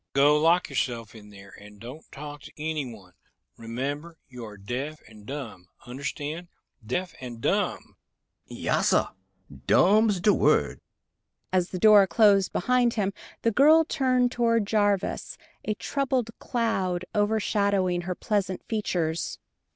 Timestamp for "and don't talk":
1.59-2.41